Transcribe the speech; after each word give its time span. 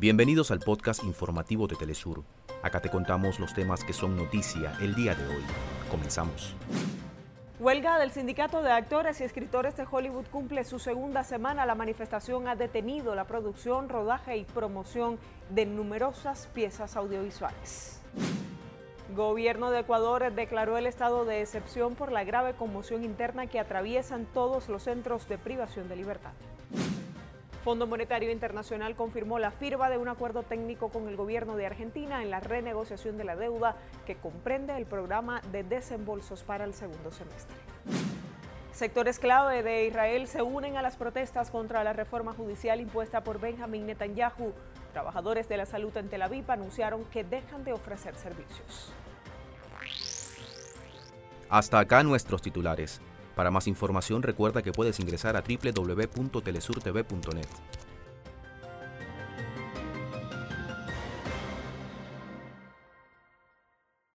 Bienvenidos 0.00 0.50
al 0.50 0.60
podcast 0.60 1.04
informativo 1.04 1.66
de 1.66 1.76
Telesur. 1.76 2.24
Acá 2.62 2.80
te 2.80 2.88
contamos 2.88 3.38
los 3.38 3.52
temas 3.52 3.84
que 3.84 3.92
son 3.92 4.16
noticia 4.16 4.72
el 4.80 4.94
día 4.94 5.14
de 5.14 5.26
hoy. 5.26 5.42
Comenzamos. 5.90 6.56
Huelga 7.58 7.98
del 7.98 8.10
Sindicato 8.10 8.62
de 8.62 8.72
Actores 8.72 9.20
y 9.20 9.24
Escritores 9.24 9.76
de 9.76 9.84
Hollywood 9.84 10.24
cumple 10.32 10.64
su 10.64 10.78
segunda 10.78 11.22
semana. 11.22 11.66
La 11.66 11.74
manifestación 11.74 12.48
ha 12.48 12.56
detenido 12.56 13.14
la 13.14 13.26
producción, 13.26 13.90
rodaje 13.90 14.38
y 14.38 14.44
promoción 14.44 15.18
de 15.50 15.66
numerosas 15.66 16.48
piezas 16.54 16.96
audiovisuales. 16.96 18.00
Gobierno 19.14 19.70
de 19.70 19.80
Ecuador 19.80 20.32
declaró 20.32 20.78
el 20.78 20.86
estado 20.86 21.26
de 21.26 21.42
excepción 21.42 21.94
por 21.94 22.10
la 22.10 22.24
grave 22.24 22.54
conmoción 22.54 23.04
interna 23.04 23.48
que 23.48 23.60
atraviesan 23.60 24.24
todos 24.32 24.70
los 24.70 24.84
centros 24.84 25.28
de 25.28 25.36
privación 25.36 25.90
de 25.90 25.96
libertad. 25.96 26.32
Fondo 27.64 27.86
Monetario 27.86 28.30
Internacional 28.32 28.96
confirmó 28.96 29.38
la 29.38 29.50
firma 29.50 29.90
de 29.90 29.98
un 29.98 30.08
acuerdo 30.08 30.42
técnico 30.42 30.88
con 30.88 31.08
el 31.08 31.16
gobierno 31.16 31.56
de 31.56 31.66
Argentina 31.66 32.22
en 32.22 32.30
la 32.30 32.40
renegociación 32.40 33.18
de 33.18 33.24
la 33.24 33.36
deuda 33.36 33.76
que 34.06 34.16
comprende 34.16 34.74
el 34.78 34.86
programa 34.86 35.42
de 35.52 35.62
desembolsos 35.62 36.42
para 36.42 36.64
el 36.64 36.72
segundo 36.72 37.12
semestre. 37.12 37.56
Sectores 38.72 39.18
clave 39.18 39.62
de 39.62 39.86
Israel 39.86 40.26
se 40.26 40.40
unen 40.40 40.78
a 40.78 40.82
las 40.82 40.96
protestas 40.96 41.50
contra 41.50 41.84
la 41.84 41.92
reforma 41.92 42.32
judicial 42.32 42.80
impuesta 42.80 43.22
por 43.22 43.38
Benjamin 43.38 43.86
Netanyahu. 43.86 44.54
Trabajadores 44.94 45.46
de 45.50 45.58
la 45.58 45.66
salud 45.66 45.94
en 45.98 46.08
Tel 46.08 46.22
Aviv 46.22 46.50
anunciaron 46.50 47.04
que 47.06 47.24
dejan 47.24 47.62
de 47.62 47.74
ofrecer 47.74 48.14
servicios. 48.14 48.90
Hasta 51.50 51.78
acá 51.78 52.02
nuestros 52.02 52.40
titulares. 52.40 53.02
Para 53.40 53.50
más 53.50 53.66
información 53.68 54.22
recuerda 54.22 54.60
que 54.60 54.70
puedes 54.70 55.00
ingresar 55.00 55.34
a 55.34 55.40
www.telesurtv.net. 55.40 57.46